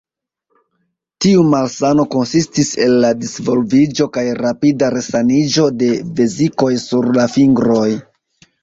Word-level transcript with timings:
Tiu 1.25 1.43
malsano 1.49 2.05
konsistis 2.15 2.71
el 2.87 2.97
la 3.05 3.13
disvolviĝo 3.21 4.09
kaj 4.17 4.27
rapida 4.41 4.93
resaniĝo 4.97 5.71
de 5.85 5.95
vezikoj 6.23 6.75
sur 6.91 7.15
la 7.21 7.33
fingroj. 7.39 7.89